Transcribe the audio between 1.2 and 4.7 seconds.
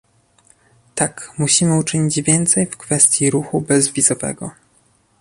musimy uczynić więcej w kwestii ruchu bezwizowego